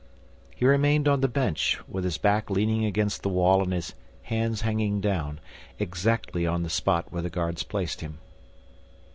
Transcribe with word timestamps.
He 0.55 0.65
remained 0.65 1.07
on 1.07 1.21
the 1.21 1.27
bench, 1.27 1.79
with 1.87 2.05
his 2.05 2.17
back 2.17 2.49
leaning 2.49 2.85
against 2.85 3.21
the 3.21 3.29
wall 3.29 3.61
and 3.61 3.71
his 3.71 3.93
hands 4.23 4.61
hanging 4.61 4.99
down, 4.99 5.39
exactly 5.77 6.43
on 6.47 6.63
the 6.63 6.71
spot 6.71 7.11
where 7.11 7.21
the 7.21 7.29
guards 7.29 7.61
placed 7.61 8.01
him. 8.01 8.17